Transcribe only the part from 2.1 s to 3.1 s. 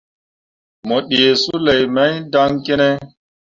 dan kǝne.